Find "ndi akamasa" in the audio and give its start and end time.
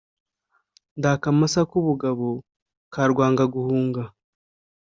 0.97-1.61